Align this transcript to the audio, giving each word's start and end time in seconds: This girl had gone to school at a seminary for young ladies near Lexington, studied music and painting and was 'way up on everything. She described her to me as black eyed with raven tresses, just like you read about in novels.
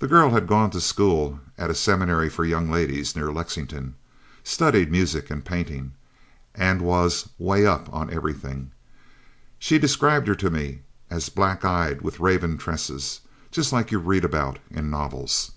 This 0.00 0.10
girl 0.10 0.28
had 0.32 0.46
gone 0.46 0.68
to 0.72 0.82
school 0.82 1.40
at 1.56 1.70
a 1.70 1.74
seminary 1.74 2.28
for 2.28 2.44
young 2.44 2.70
ladies 2.70 3.16
near 3.16 3.32
Lexington, 3.32 3.94
studied 4.44 4.90
music 4.90 5.30
and 5.30 5.42
painting 5.42 5.92
and 6.54 6.82
was 6.82 7.30
'way 7.38 7.64
up 7.64 7.90
on 7.90 8.10
everything. 8.12 8.72
She 9.58 9.78
described 9.78 10.28
her 10.28 10.34
to 10.34 10.50
me 10.50 10.82
as 11.08 11.30
black 11.30 11.64
eyed 11.64 12.02
with 12.02 12.20
raven 12.20 12.58
tresses, 12.58 13.22
just 13.50 13.72
like 13.72 13.90
you 13.90 13.98
read 13.98 14.26
about 14.26 14.58
in 14.70 14.90
novels. 14.90 15.52